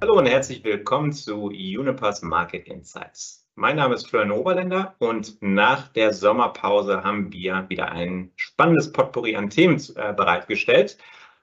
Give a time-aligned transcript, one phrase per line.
[0.00, 3.44] Hallo und herzlich willkommen zu Unipass Market Insights.
[3.56, 9.34] Mein Name ist Florian Oberländer und nach der Sommerpause haben wir wieder ein spannendes Potpourri
[9.34, 10.98] an Themen äh, bereitgestellt.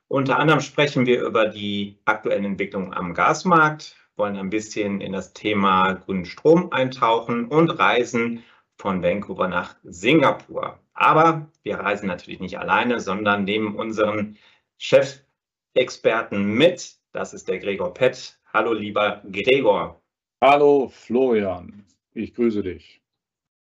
[0.07, 5.33] Unter anderem sprechen wir über die aktuellen Entwicklungen am Gasmarkt, wollen ein bisschen in das
[5.33, 8.41] Thema grünen Strom eintauchen und reisen
[8.77, 10.79] von Vancouver nach Singapur.
[10.93, 14.37] Aber wir reisen natürlich nicht alleine, sondern nehmen unseren
[14.77, 16.95] Chefexperten mit.
[17.11, 18.39] Das ist der Gregor Pett.
[18.55, 20.01] Hallo, lieber Gregor.
[20.41, 21.85] Hallo, Florian.
[22.13, 23.01] Ich grüße dich.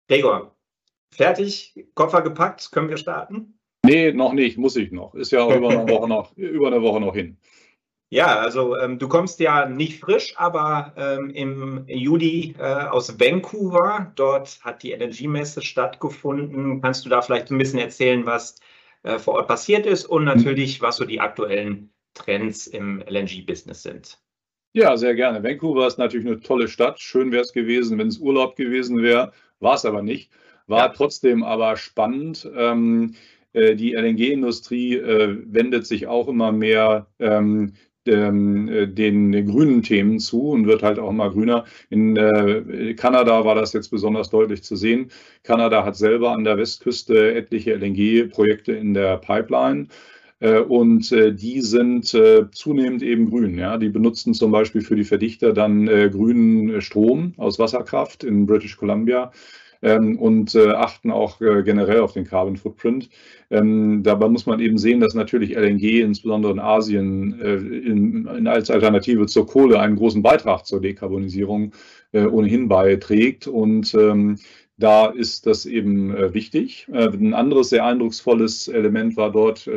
[0.08, 0.56] Gregor,
[1.10, 1.88] fertig?
[1.96, 2.72] Koffer gepackt?
[2.72, 3.58] Können wir starten?
[3.84, 5.16] Nee, noch nicht, muss ich noch.
[5.16, 7.36] Ist ja über eine Woche noch, über eine Woche noch hin.
[8.12, 14.12] Ja, also ähm, du kommst ja nicht frisch, aber ähm, im Juli äh, aus Vancouver.
[14.14, 16.80] Dort hat die Energiemesse stattgefunden.
[16.84, 18.60] Kannst du da vielleicht ein bisschen erzählen, was
[19.02, 24.20] äh, vor Ort passiert ist und natürlich, was so die aktuellen Trends im LNG-Business sind?
[24.76, 25.42] Ja, sehr gerne.
[25.42, 27.00] Vancouver ist natürlich eine tolle Stadt.
[27.00, 29.32] Schön wäre es gewesen, wenn es Urlaub gewesen wäre.
[29.62, 30.30] War es aber nicht.
[30.68, 30.90] War ja.
[30.90, 32.46] trotzdem aber spannend.
[32.58, 33.16] Ähm,
[33.54, 37.72] äh, die LNG-Industrie äh, wendet sich auch immer mehr ähm,
[38.06, 41.64] den, äh, den, den, grünen Themen zu und wird halt auch immer grüner.
[41.90, 45.10] In äh, Kanada war das jetzt besonders deutlich zu sehen.
[45.44, 49.88] Kanada hat selber an der Westküste etliche LNG-Projekte in der Pipeline.
[50.40, 53.58] Äh, und äh, die sind äh, zunehmend eben grün.
[53.58, 53.78] Ja?
[53.78, 59.32] Die benutzen zum Beispiel für die Verdichter dann grünen Strom aus Wasserkraft in British Columbia
[59.82, 63.10] ähm, und achten auch generell auf den Carbon Footprint.
[63.50, 69.28] Ähm, dabei muss man eben sehen, dass natürlich LNG, insbesondere in Asien, in, als Alternative
[69.28, 71.72] zur Kohle einen großen Beitrag zur Dekarbonisierung
[72.14, 73.48] ohnehin beiträgt.
[73.48, 74.38] Und ähm,
[74.78, 76.88] da ist das eben wichtig.
[76.92, 79.70] ein anderes sehr eindrucksvolles Element war dort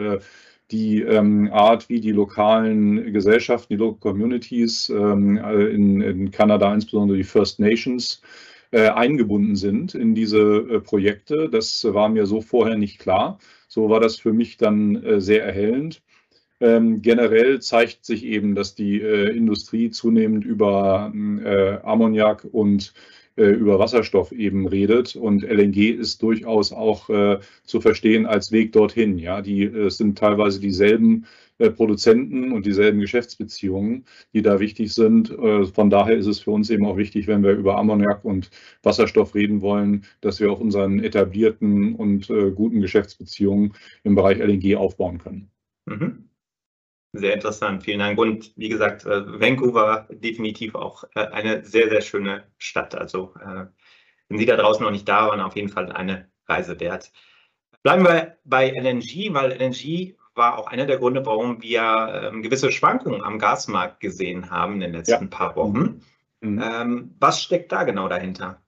[0.70, 7.16] die ähm, Art, wie die lokalen Gesellschaften, die Local Communities ähm, in, in, Kanada, insbesondere
[7.16, 8.20] die First Nations,
[8.70, 11.48] äh, eingebunden sind in diese äh, Projekte.
[11.48, 13.38] Das war mir so vorher nicht klar.
[13.66, 16.02] So war das für mich dann äh, sehr erhellend.
[16.60, 23.27] Ähm, generell zeigt sich eben, dass die äh, Industrie zunehmend über äh, Ammoniak und äh,
[23.44, 25.16] über Wasserstoff eben redet.
[25.16, 29.18] Und LNG ist durchaus auch äh, zu verstehen als Weg dorthin.
[29.18, 31.26] Ja, die äh, sind teilweise dieselben
[31.58, 35.30] äh, Produzenten und dieselben Geschäftsbeziehungen, die da wichtig sind.
[35.30, 38.50] Äh, von daher ist es für uns eben auch wichtig, wenn wir über Ammoniak und
[38.82, 43.74] Wasserstoff reden wollen, dass wir auf unseren etablierten und äh, guten Geschäftsbeziehungen
[44.04, 45.50] im Bereich LNG aufbauen können.
[45.86, 46.27] Mhm.
[47.12, 48.18] Sehr interessant, vielen Dank.
[48.18, 52.94] Und wie gesagt, äh, Vancouver definitiv auch äh, eine sehr, sehr schöne Stadt.
[52.94, 53.66] Also äh,
[54.28, 57.10] wenn Sie da draußen noch nicht da waren, auf jeden Fall eine Reise wert.
[57.82, 62.70] Bleiben wir bei LNG, weil LNG war auch einer der Gründe, warum wir ähm, gewisse
[62.70, 65.30] Schwankungen am Gasmarkt gesehen haben in den letzten ja.
[65.30, 66.02] paar Wochen.
[66.40, 66.62] Mhm.
[66.62, 68.62] Ähm, was steckt da genau dahinter?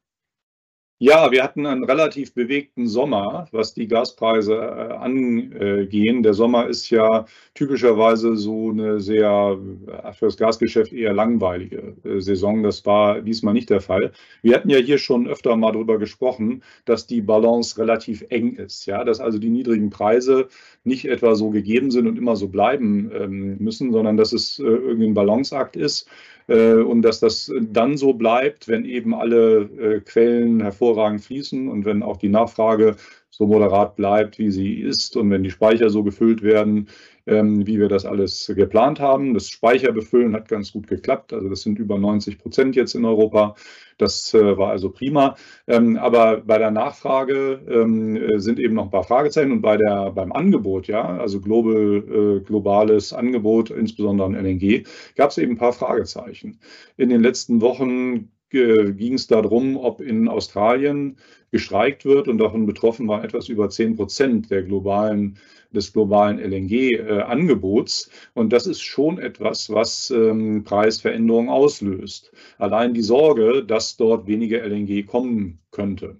[1.02, 6.22] Ja, wir hatten einen relativ bewegten Sommer, was die Gaspreise äh, angehen.
[6.22, 7.24] Der Sommer ist ja
[7.54, 9.56] typischerweise so eine sehr
[9.86, 12.62] äh, für das Gasgeschäft eher langweilige äh, Saison.
[12.62, 14.12] Das war diesmal nicht der Fall.
[14.42, 18.84] Wir hatten ja hier schon öfter mal darüber gesprochen, dass die Balance relativ eng ist.
[18.84, 20.48] Ja, dass also die niedrigen Preise
[20.84, 25.14] nicht etwa so gegeben sind und immer so bleiben ähm, müssen, sondern dass es irgendein
[25.14, 26.10] Balanceakt ist
[26.54, 32.02] und dass das dann so bleibt, wenn eben alle äh, Quellen hervorragend fließen und wenn
[32.02, 32.96] auch die Nachfrage
[33.30, 36.88] so moderat bleibt, wie sie ist und wenn die Speicher so gefüllt werden,
[37.26, 39.34] ähm, wie wir das alles geplant haben.
[39.34, 41.32] Das Speicherbefüllen hat ganz gut geklappt.
[41.32, 43.54] Also das sind über 90 Prozent jetzt in Europa.
[43.98, 45.36] Das äh, war also prima.
[45.68, 50.10] Ähm, aber bei der Nachfrage ähm, sind eben noch ein paar Fragezeichen und bei der,
[50.10, 54.84] beim Angebot, ja, also global, äh, globales Angebot, insbesondere an LNG,
[55.16, 56.58] gab es eben ein paar Fragezeichen.
[56.96, 61.16] In den letzten Wochen ging es darum, ob in Australien
[61.50, 65.38] gestreikt wird und davon betroffen waren etwas über 10 Prozent der globalen,
[65.72, 68.10] des globalen LNG-Angebots.
[68.34, 72.32] Und das ist schon etwas, was ähm, Preisveränderungen auslöst.
[72.58, 76.16] Allein die Sorge, dass dort weniger LNG kommen könnte.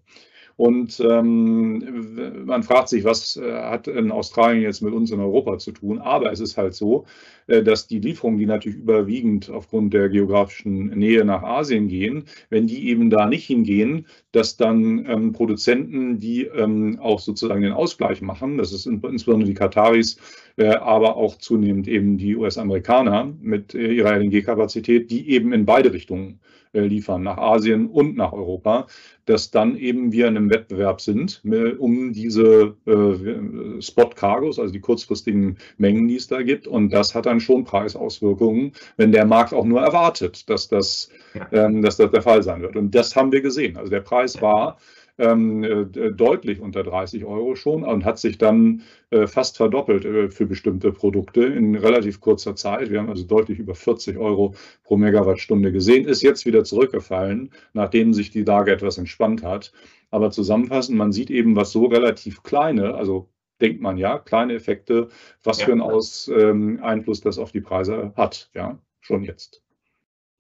[0.61, 5.57] Und ähm, man fragt sich, was äh, hat in Australien jetzt mit uns in Europa
[5.57, 5.99] zu tun?
[5.99, 7.07] Aber es ist halt so,
[7.40, 12.67] äh, dass die Lieferungen, die natürlich überwiegend aufgrund der geografischen Nähe nach Asien gehen, wenn
[12.67, 18.23] die eben da nicht hingehen, dass dann ähm, Produzenten, die ähm, auch sozusagen den Ausgleich
[18.23, 20.19] machen, das ist insbesondere die Kataris,
[20.57, 25.93] äh, aber auch zunehmend eben die US-Amerikaner mit äh, ihrer LNG-Kapazität, die eben in beide
[25.93, 26.41] Richtungen
[26.73, 28.87] äh, liefern, nach Asien und nach Europa,
[29.25, 31.43] dass dann eben wir in einem Wettbewerb sind
[31.79, 36.67] um diese äh, Spot-Cargos, also die kurzfristigen Mengen, die es da gibt.
[36.69, 41.49] Und das hat dann schon Preisauswirkungen, wenn der Markt auch nur erwartet, dass das, ja.
[41.67, 42.77] ähm, dass das der Fall sein wird.
[42.77, 43.77] Und das haben wir gesehen.
[43.77, 44.79] Also der Preis war
[45.21, 50.31] ähm, äh, deutlich unter 30 Euro schon und hat sich dann äh, fast verdoppelt äh,
[50.31, 52.91] für bestimmte Produkte in relativ kurzer Zeit.
[52.91, 58.15] Wir haben also deutlich über 40 Euro pro Megawattstunde gesehen, ist jetzt wieder zurückgefallen, nachdem
[58.15, 59.73] sich die Lage etwas entspannt hat.
[60.11, 63.29] Aber zusammenfassend, man sieht eben, was so relativ kleine, also
[63.61, 65.09] denkt man ja, kleine Effekte,
[65.43, 65.67] was ja.
[65.67, 69.63] für einen Aus, ähm, Einfluss das auf die Preise hat, ja, schon jetzt.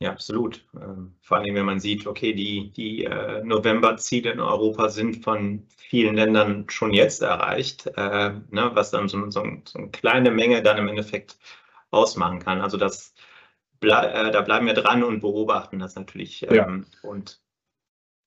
[0.02, 0.64] Ja, absolut.
[0.75, 5.67] Ähm, vor allem, wenn man sieht, okay, die, die äh, November-Ziele in Europa sind von
[5.76, 10.62] vielen Ländern schon jetzt erreicht, äh, ne, was dann so, so, so, eine kleine Menge
[10.62, 11.38] dann im Endeffekt
[11.90, 12.62] ausmachen kann.
[12.62, 13.14] Also das,
[13.81, 16.49] ble äh, da bleiben wir dran und beobachten das natürlich.
[16.50, 17.08] Ähm, ja.
[17.11, 17.43] Und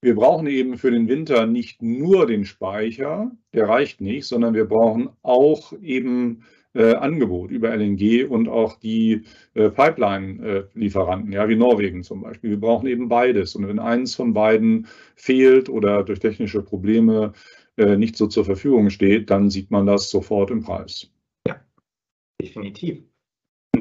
[0.03, 4.65] wir brauchen eben für den Winter nicht nur den Speicher, der reicht nicht, sondern wir
[4.65, 9.23] brauchen auch eben äh, Angebot über LNG und auch die
[9.53, 12.49] äh, Pipeline-Lieferanten, ja, wie Norwegen zum Beispiel.
[12.49, 13.55] Wir brauchen eben beides.
[13.55, 17.31] Und wenn eins von beiden fehlt oder durch technische Probleme
[17.77, 21.09] äh, nicht so zur Verfügung steht, dann sieht man das sofort im Preis.
[21.47, 21.61] Ja,
[22.41, 23.03] definitiv.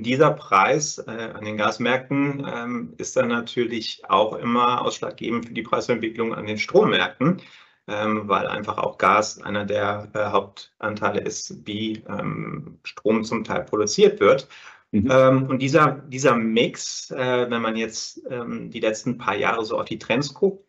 [0.03, 5.55] Und dieser Preis äh, an den Gasmärkten ähm, ist dann natürlich auch immer ausschlaggebend für
[5.55, 7.41] die Preisentwicklung an den Strommärkten
[7.87, 13.63] ähm, weil einfach auch Gas einer der äh, Hauptanteile ist, wie ähm, Strom zum Teil
[13.63, 14.49] produziert wird.
[14.91, 15.09] Mhm.
[15.09, 19.79] Ähm, und dieser, dieser Mix, äh, wenn man jetzt ähm, die letzten paar Jahre so
[19.79, 20.65] auf die Trends guckt,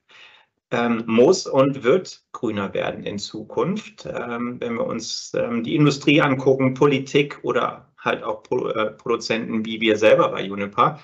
[0.70, 4.06] ähm, muss und wird grüner werden in Zukunft.
[4.06, 10.30] Wenn wir uns die Industrie angucken, Politik oder halt auch äh, Produzenten wie wir selber
[10.30, 11.00] bei Unipa,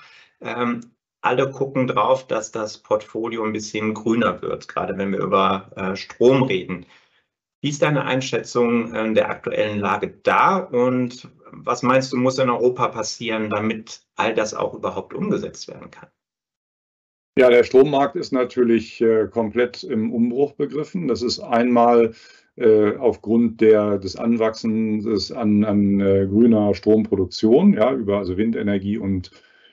[1.22, 5.96] alle gucken drauf, dass das Portfolio ein bisschen grüner wird, gerade wenn wir über äh,
[5.96, 6.86] Strom reden.
[7.62, 12.48] Wie ist deine Einschätzung äh, der aktuellen Lage da und was meinst du, muss in
[12.48, 16.08] Europa passieren, damit all das auch überhaupt umgesetzt werden kann?
[17.38, 21.06] Ja, der Strommarkt ist natürlich äh, komplett im Umbruch begriffen.
[21.06, 22.14] Das ist einmal
[22.98, 29.30] aufgrund der, des Anwachsens an, an äh, grüner Stromproduktion, ja, über also Windenergie und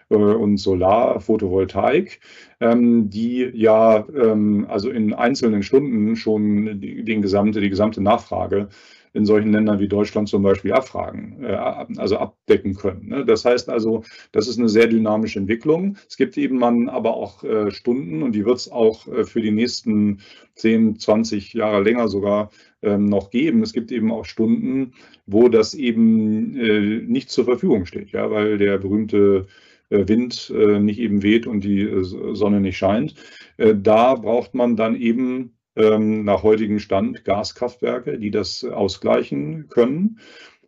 [0.10, 2.20] äh, und Solar, Photovoltaik,
[2.60, 8.70] ähm, die ja ähm, also in einzelnen Stunden schon die, den gesamte, die gesamte Nachfrage
[9.18, 11.58] in solchen Ländern wie Deutschland zum Beispiel abfragen, äh,
[11.98, 13.10] also abdecken können.
[13.10, 13.26] Ne?
[13.26, 15.98] Das heißt also, das ist eine sehr dynamische Entwicklung.
[16.08, 19.52] Es gibt eben man aber auch äh, Stunden und die wird es auch für die
[19.52, 20.20] nächsten
[20.56, 23.64] 10, 20 Jahre länger sogar ähm, noch geben.
[23.64, 24.94] Es gibt eben auch Stunden,
[25.26, 29.48] wo das eben nicht zur Verfügung steht, ja, weil der berühmte
[29.90, 33.16] äh, Wind äh, nicht eben weht und die äh, Sonne nicht scheint.
[33.58, 40.20] Da braucht man dann eben ähm, nach heutigem Stand Gaskraftwerke, die das ausgleichen können.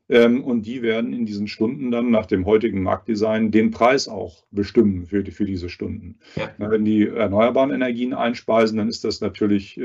[0.08, 4.44] Ähm, und die werden in diesen Stunden dann nach dem heutigen Marktdesign den Preis auch
[4.50, 6.18] bestimmen für, die, für diese Stunden.
[6.36, 6.50] Ja.
[6.58, 9.80] Wenn die erneuerbaren Energien einspeisen, dann ist das natürlich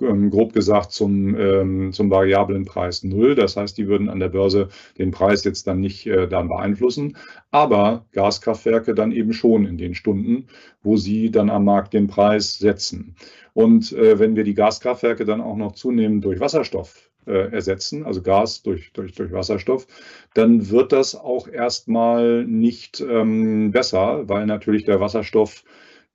[0.00, 3.34] ähm, grob gesagt zum, ähm, zum variablen Preis null.
[3.34, 4.68] Das heißt, die würden an der Börse
[4.98, 7.16] den Preis jetzt dann nicht äh, dann beeinflussen,
[7.50, 10.46] aber Gaskraftwerke dann eben schon in den Stunden,
[10.82, 13.16] wo sie dann am Markt den Preis setzen.
[13.54, 18.22] Und äh, wenn wir die Gaskraftwerke dann auch noch zunehmend durch Wasserstoff äh, ersetzen, also
[18.22, 19.86] Gas durch, durch, durch Wasserstoff,
[20.34, 25.64] dann wird das auch erstmal nicht ähm, besser, weil natürlich der Wasserstoff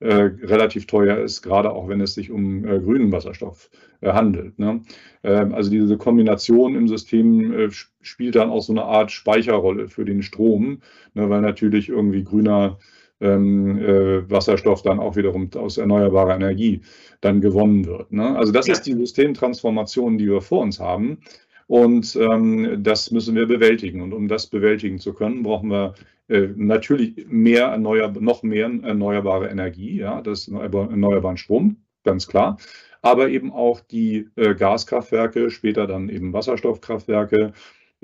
[0.00, 3.70] relativ teuer ist, gerade auch wenn es sich um äh, grünen Wasserstoff
[4.00, 4.58] äh, handelt.
[4.58, 4.82] Ne?
[5.22, 7.68] Ähm, also diese Kombination im System äh,
[8.02, 10.82] spielt dann auch so eine Art Speicherrolle für den Strom,
[11.14, 11.30] ne?
[11.30, 12.78] weil natürlich irgendwie grüner
[13.20, 16.82] ähm, äh, Wasserstoff dann auch wiederum aus erneuerbarer Energie
[17.20, 18.12] dann gewonnen wird.
[18.12, 18.36] Ne?
[18.36, 18.72] Also das ja.
[18.74, 21.18] ist die Systemtransformation, die wir vor uns haben.
[21.66, 24.02] Und ähm, das müssen wir bewältigen.
[24.02, 25.94] Und um das bewältigen zu können, brauchen wir
[26.28, 32.58] äh, natürlich mehr erneuer, noch mehr erneuerbare Energie, ja, das erneuerbaren Strom, ganz klar.
[33.02, 37.52] Aber eben auch die äh, Gaskraftwerke, später dann eben Wasserstoffkraftwerke,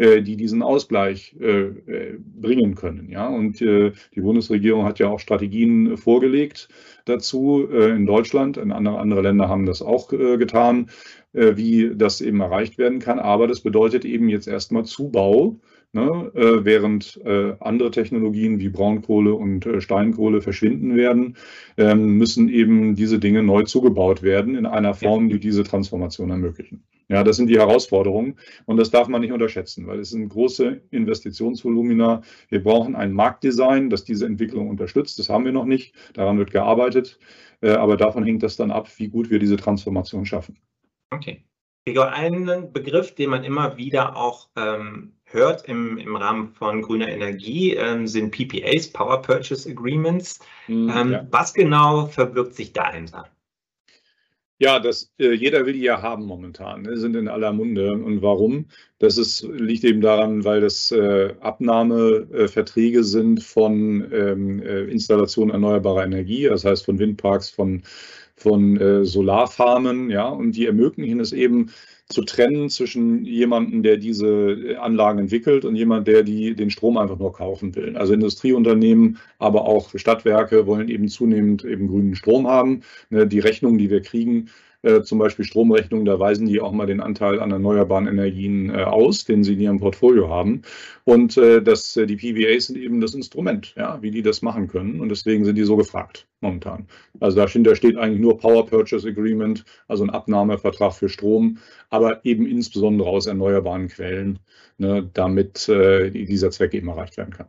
[0.01, 3.11] die diesen Ausgleich äh, äh, bringen können.
[3.11, 3.29] Ja?
[3.29, 6.69] Und die Bundesregierung hat ja auch Strategien vorgelegt
[7.05, 8.57] dazu in Deutschland.
[8.57, 10.89] In andere, andere Länder haben das auch getan.
[11.33, 13.19] äh, wie das eben erreicht werden kann.
[13.19, 15.61] Aber das bedeutet eben jetzt erstmal Zubau
[15.93, 21.37] Ne, äh, während äh, andere Technologien wie Braunkohle und äh, Steinkohle verschwinden werden,
[21.77, 26.85] ähm, müssen eben diese Dinge neu zugebaut werden in einer Form, die diese Transformation ermöglichen.
[27.11, 30.81] Ja, das sind die Herausforderungen und das darf man nicht unterschätzen, weil es sind große
[30.91, 32.23] Investitionsvolumina.
[32.49, 35.19] Wir brauchen ein Marktdesign, das diese Entwicklung unterstützt.
[35.19, 35.93] Das haben wir noch nicht.
[36.15, 37.19] Daran wird gearbeitet.
[37.63, 40.57] Äh, aber davon hängt das dann ab, wie gut wir diese Transformation schaffen.
[41.11, 41.45] Okay.
[41.85, 47.09] Gregor, einen Begriff, den man immer wieder auch ähm, hört im, im Rahmen von grüner
[47.09, 50.39] Energie, ähm, sind PPAs, Power Purchase Agreements.
[50.69, 51.27] Mhm, ähm, ja.
[51.33, 53.29] Was genau verbirgt sich dahinter?
[54.63, 57.93] Ja, das, äh, jeder will die ja haben momentan, ne, sind in aller Munde.
[57.95, 58.67] Und warum?
[58.99, 65.55] Das ist, liegt eben daran, weil das äh, Abnahmeverträge äh, sind von ähm, äh, Installationen
[65.55, 67.85] erneuerbarer Energie, das heißt von Windparks, von,
[68.41, 71.71] von äh, Solarfarmen, ja, und die ermöglichen es eben,
[72.11, 76.97] zu trennen zwischen jemandem, der diese äh, Anlagen entwickelt und jemand, der die, den Strom
[76.97, 77.97] einfach nur kaufen will.
[77.97, 82.83] Also Industrieunternehmen, aber auch Stadtwerke wollen eben zunehmend eben grünen Strom haben.
[83.11, 84.49] Ne, die Rechnungen, die wir kriegen,
[84.83, 88.85] äh, zum Beispiel Stromrechnungen, da weisen die auch mal den Anteil an erneuerbaren Energien äh,
[88.85, 90.63] aus, den sie in ihrem Portfolio haben.
[91.05, 94.69] Und äh, das, äh, die PVAs sind eben das Instrument, ja, wie die das machen
[94.69, 95.01] können.
[95.01, 96.87] Und deswegen sind die so gefragt momentan.
[97.21, 101.59] Also dahinter steht eigentlich nur Power Purchase Agreement, also ein Abnahmevertrag für Strom,
[101.91, 104.39] aber eben insbesondere aus erneuerbaren Quellen,
[104.79, 107.49] ne, damit äh, dieser Zweck eben erreicht werden kann.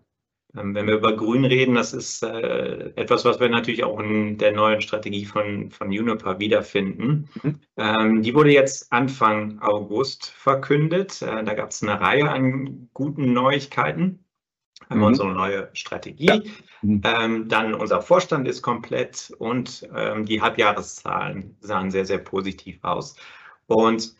[0.57, 4.37] Ähm, wenn wir über Grün reden, das ist äh, etwas, was wir natürlich auch in
[4.37, 7.29] der neuen Strategie von, von Uniper wiederfinden.
[7.41, 7.59] Mhm.
[7.77, 11.21] Ähm, die wurde jetzt Anfang August verkündet.
[11.21, 14.25] Äh, da gab es eine Reihe an guten Neuigkeiten.
[14.89, 15.05] Haben mhm.
[15.05, 16.25] unsere neue Strategie.
[16.25, 16.41] Ja.
[16.81, 17.01] Mhm.
[17.05, 19.87] Ähm, dann unser Vorstand ist komplett und
[20.23, 23.15] die Halbjahreszahlen sahen sehr, sehr positiv aus.
[23.67, 24.15] Und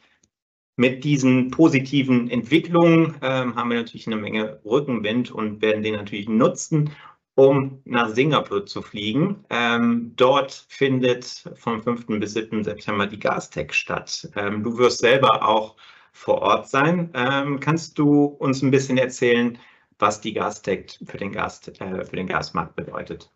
[0.76, 6.30] mit diesen positiven Entwicklungen ähm, haben wir natürlich eine Menge Rückenwind und werden den natürlich
[6.30, 6.92] nutzen,
[7.36, 9.46] um nach Singapur zu fliegen.
[9.50, 12.08] Ähm, dort findet vom 5.
[12.20, 12.64] bis 7.
[12.64, 14.30] September die Gastech statt.
[14.36, 15.76] Ähm, du wirst selber auch
[16.14, 17.10] vor Ort sein.
[17.14, 19.58] Ähm, kannst du uns ein bisschen erzählen,
[20.00, 23.32] was die Gastech für den, Gas, äh, für den Gasmarkt bedeutet?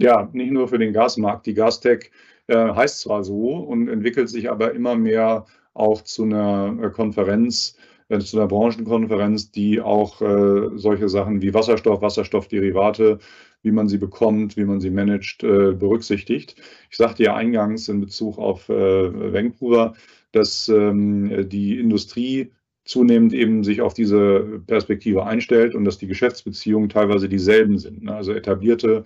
[0.00, 1.46] Ja, nicht nur für den Gasmarkt.
[1.46, 2.10] Die Gastech
[2.46, 7.76] äh, heißt zwar so und entwickelt sich aber immer mehr auch zu einer äh, Konferenz,
[8.08, 13.18] äh, zu einer Branchenkonferenz, die auch äh, solche Sachen wie Wasserstoff, Wasserstoffderivate,
[13.62, 16.54] wie man sie bekommt, wie man sie managt, berücksichtigt.
[16.90, 19.92] Ich sagte ja eingangs in Bezug auf Vancouver,
[20.32, 22.52] dass ähm, die Industrie
[22.84, 28.04] zunehmend eben sich auf diese Perspektive einstellt und dass die Geschäftsbeziehungen teilweise dieselben sind.
[28.04, 28.14] Ne?
[28.14, 29.04] Also etablierte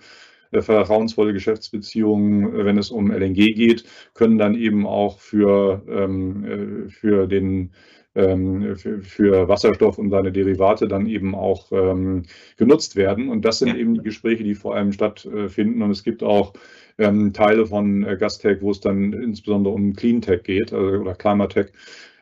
[0.61, 6.89] vertrauensvolle Geschäftsbeziehungen, äh, wenn es um LNG geht, können dann eben auch für, ähm, äh,
[6.89, 7.71] für den
[8.15, 12.23] ähm, für, für, Wasserstoff und seine Derivate dann eben auch ähm,
[12.57, 13.29] genutzt werden.
[13.29, 13.75] Und das sind ja.
[13.75, 15.81] eben die Gespräche, die vor allem stattfinden.
[15.81, 16.53] Und es gibt auch
[16.97, 21.67] ähm, Teile von äh, Gastech, wo es dann insbesondere um Cleantech geht also, oder Climatech,
[21.67, 21.71] äh,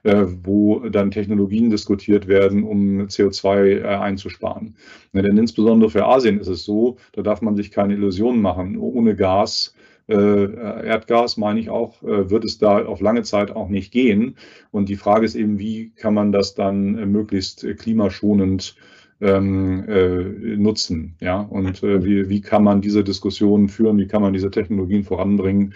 [0.03, 4.75] wo dann Technologien diskutiert werden, um CO2 äh, einzusparen.
[5.13, 8.77] denn insbesondere für Asien ist es so, da darf man sich keine Illusionen machen.
[8.77, 9.75] Ohne Gas
[10.09, 14.35] äh, Erdgas, meine ich auch, wird es da auf lange Zeit auch nicht gehen.
[14.71, 18.75] Und die Frage ist eben, wie kann man das dann möglichst klimaschonend
[19.21, 21.15] ähm, äh, nutzen?
[21.21, 23.97] Ja, und äh, wie, wie kann man diese Diskussionen führen?
[23.97, 25.73] Wie kann man diese Technologien voranbringen?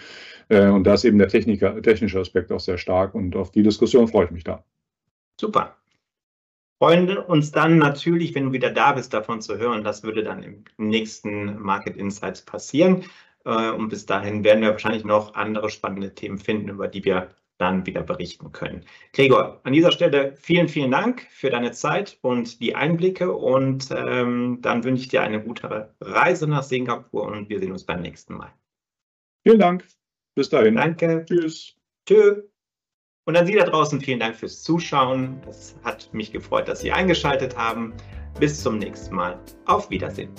[0.48, 3.62] Äh, und da ist eben der Techniker, technische Aspekt auch sehr stark und auf die
[3.62, 4.64] Diskussion freue ich mich da.
[5.40, 5.76] Super.
[6.80, 9.82] Freuen uns dann natürlich, wenn du wieder da bist, davon zu hören.
[9.82, 13.04] Das würde dann im nächsten Market Insights passieren.
[13.44, 17.30] Äh, und bis dahin werden wir wahrscheinlich noch andere spannende Themen finden, über die wir
[17.58, 18.84] dann wieder berichten können.
[19.12, 24.58] Gregor, an dieser Stelle vielen, vielen Dank für deine Zeit und die Einblicke und ähm,
[24.62, 28.34] dann wünsche ich dir eine gute Reise nach Singapur und wir sehen uns beim nächsten
[28.34, 28.52] Mal.
[29.42, 29.84] Vielen Dank.
[30.34, 30.76] Bis dahin.
[30.76, 31.24] Danke.
[31.26, 31.74] Tschüss.
[32.06, 32.42] Tschö.
[33.26, 35.40] Und an Sie da draußen vielen Dank fürs Zuschauen.
[35.48, 37.92] Es hat mich gefreut, dass Sie eingeschaltet haben.
[38.38, 39.38] Bis zum nächsten Mal.
[39.66, 40.32] Auf Wiedersehen.